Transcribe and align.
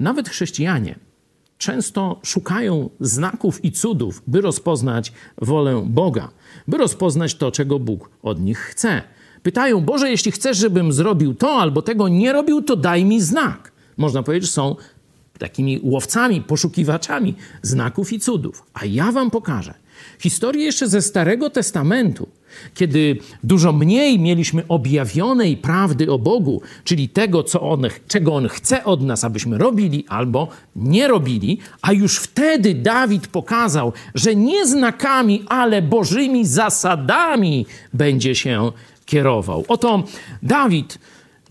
Nawet 0.00 0.28
chrześcijanie 0.28 0.98
często 1.58 2.20
szukają 2.22 2.90
znaków 3.00 3.64
i 3.64 3.72
cudów, 3.72 4.22
by 4.26 4.40
rozpoznać 4.40 5.12
wolę 5.38 5.84
Boga, 5.86 6.28
by 6.68 6.76
rozpoznać 6.76 7.34
to, 7.34 7.52
czego 7.52 7.78
Bóg 7.78 8.10
od 8.22 8.40
nich 8.40 8.58
chce. 8.58 9.02
Pytają, 9.42 9.80
Boże, 9.80 10.10
jeśli 10.10 10.32
chcesz, 10.32 10.58
żebym 10.58 10.92
zrobił 10.92 11.34
to 11.34 11.50
albo 11.50 11.82
tego 11.82 12.08
nie 12.08 12.32
robił, 12.32 12.62
to 12.62 12.76
daj 12.76 13.04
mi 13.04 13.20
znak. 13.20 13.72
Można 13.96 14.22
powiedzieć, 14.22 14.48
że 14.48 14.54
są 14.54 14.76
takimi 15.38 15.80
łowcami, 15.82 16.40
poszukiwaczami 16.40 17.34
znaków 17.62 18.12
i 18.12 18.20
cudów. 18.20 18.62
A 18.74 18.84
ja 18.84 19.12
wam 19.12 19.30
pokażę 19.30 19.74
historię 20.18 20.64
jeszcze 20.64 20.88
ze 20.88 21.02
Starego 21.02 21.50
Testamentu, 21.50 22.28
kiedy 22.74 23.18
dużo 23.44 23.72
mniej 23.72 24.18
mieliśmy 24.18 24.62
objawionej 24.68 25.56
prawdy 25.56 26.12
o 26.12 26.18
Bogu, 26.18 26.62
czyli 26.84 27.08
tego, 27.08 27.42
co 27.42 27.60
on, 27.60 27.82
czego 28.08 28.34
On 28.34 28.48
chce 28.48 28.84
od 28.84 29.02
nas, 29.02 29.24
abyśmy 29.24 29.58
robili 29.58 30.04
albo 30.08 30.48
nie 30.76 31.08
robili, 31.08 31.58
a 31.82 31.92
już 31.92 32.18
wtedy 32.18 32.74
Dawid 32.74 33.26
pokazał, 33.26 33.92
że 34.14 34.34
nie 34.34 34.66
znakami, 34.66 35.44
ale 35.48 35.82
Bożymi 35.82 36.46
zasadami 36.46 37.66
będzie 37.92 38.34
się 38.34 38.72
kierował. 39.06 39.64
Oto 39.68 40.04
Dawid 40.42 40.98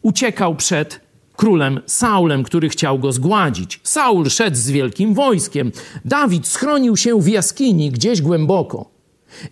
uciekał 0.01 0.55
przed 0.55 1.05
królem 1.35 1.79
Saulem, 1.85 2.43
który 2.43 2.69
chciał 2.69 2.99
go 2.99 3.11
zgładzić. 3.11 3.79
Saul 3.83 4.29
szedł 4.29 4.57
z 4.57 4.69
wielkim 4.69 5.13
wojskiem. 5.13 5.71
Dawid 6.05 6.47
schronił 6.47 6.97
się 6.97 7.21
w 7.21 7.27
jaskini 7.27 7.91
gdzieś 7.91 8.21
głęboko. 8.21 8.94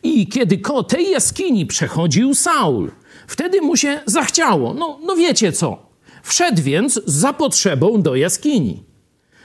I 0.04 0.28
kiedy 0.28 0.58
ko 0.58 0.84
tej 0.84 1.12
jaskini 1.12 1.66
przechodził 1.66 2.36
Saul, 2.36 2.92
wtedy 3.28 3.62
mu 3.62 3.78
się 3.78 4.00
zachciało. 4.06 4.74
No, 4.74 5.00
no 5.06 5.16
wiecie 5.16 5.52
co. 5.52 5.86
Wszedł 6.24 6.62
więc 6.62 7.02
za 7.06 7.34
potrzebą 7.34 8.02
do 8.02 8.16
jaskini. 8.16 8.84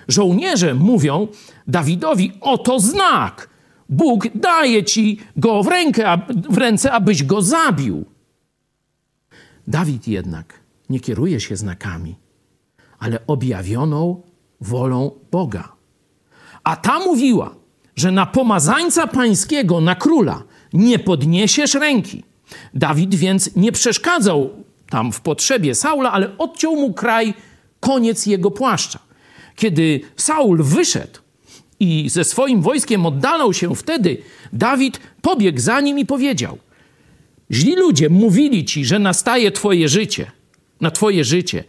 Żołnierze 0.08 0.74
mówią 0.74 1.28
Dawidowi: 1.66 2.32
Oto 2.40 2.80
znak. 2.80 3.48
Bóg 3.88 4.28
daje 4.34 4.84
ci 4.84 5.18
go 5.36 5.62
w, 5.62 5.66
rękę, 5.66 6.18
w 6.50 6.58
ręce, 6.58 6.92
abyś 6.92 7.24
go 7.24 7.42
zabił. 7.42 8.04
Dawid 9.66 10.08
jednak 10.08 10.60
nie 10.90 11.00
kieruje 11.00 11.40
się 11.40 11.56
znakami, 11.56 12.16
ale 12.98 13.26
objawioną 13.26 14.22
wolą 14.60 15.10
Boga. 15.30 15.72
A 16.64 16.76
ta 16.76 16.98
mówiła, 16.98 17.54
że 18.00 18.10
na 18.10 18.26
pomazańca 18.26 19.06
pańskiego, 19.06 19.80
na 19.80 19.94
króla, 19.94 20.42
nie 20.72 20.98
podniesiesz 20.98 21.74
ręki. 21.74 22.24
Dawid 22.74 23.14
więc 23.14 23.56
nie 23.56 23.72
przeszkadzał 23.72 24.50
tam 24.90 25.12
w 25.12 25.20
potrzebie 25.20 25.74
Saula, 25.74 26.12
ale 26.12 26.38
odciął 26.38 26.76
mu 26.76 26.92
kraj, 26.92 27.34
koniec 27.80 28.26
jego 28.26 28.50
płaszcza. 28.50 28.98
Kiedy 29.56 30.00
Saul 30.16 30.62
wyszedł 30.62 31.20
i 31.80 32.08
ze 32.08 32.24
swoim 32.24 32.62
wojskiem 32.62 33.06
oddalał 33.06 33.52
się 33.52 33.74
wtedy, 33.74 34.16
Dawid 34.52 35.00
pobiegł 35.22 35.60
za 35.60 35.80
nim 35.80 35.98
i 35.98 36.06
powiedział: 36.06 36.58
Źli 37.50 37.76
ludzie 37.76 38.08
mówili 38.08 38.64
ci, 38.64 38.84
że 38.84 38.98
nastaje 38.98 39.52
twoje 39.52 39.88
życie, 39.88 40.30
na 40.80 40.90
twoje 40.90 41.24
życie. 41.24 41.64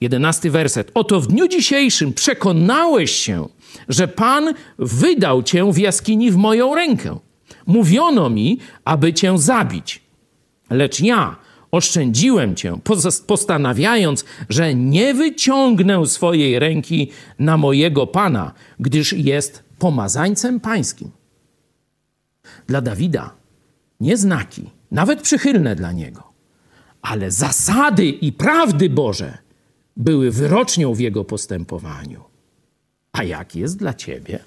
Jedenasty 0.00 0.50
werset. 0.50 0.90
Oto 0.94 1.20
w 1.20 1.26
dniu 1.26 1.48
dzisiejszym 1.48 2.12
przekonałeś 2.12 3.10
się, 3.10 3.48
że 3.88 4.08
Pan 4.08 4.54
wydał 4.78 5.42
cię 5.42 5.72
w 5.72 5.78
jaskini 5.78 6.30
w 6.30 6.36
moją 6.36 6.74
rękę. 6.74 7.18
Mówiono 7.66 8.30
mi, 8.30 8.58
aby 8.84 9.14
cię 9.14 9.38
zabić. 9.38 10.02
Lecz 10.70 11.00
ja 11.00 11.36
oszczędziłem 11.70 12.56
cię, 12.56 12.78
postanawiając, 13.26 14.24
że 14.48 14.74
nie 14.74 15.14
wyciągnę 15.14 16.06
swojej 16.06 16.58
ręki 16.58 17.10
na 17.38 17.56
mojego 17.56 18.06
Pana, 18.06 18.52
gdyż 18.80 19.12
jest 19.12 19.64
pomazańcem 19.78 20.60
pańskim. 20.60 21.10
Dla 22.66 22.80
Dawida 22.80 23.34
nie 24.00 24.16
znaki, 24.16 24.70
nawet 24.90 25.22
przychylne 25.22 25.76
dla 25.76 25.92
niego, 25.92 26.22
ale 27.02 27.30
zasady 27.30 28.04
i 28.04 28.32
prawdy 28.32 28.90
Boże 28.90 29.38
były 29.98 30.30
wyrocznią 30.30 30.94
w 30.94 31.00
jego 31.00 31.24
postępowaniu. 31.24 32.24
A 33.12 33.24
jak 33.24 33.56
jest 33.56 33.78
dla 33.78 33.94
ciebie? 33.94 34.38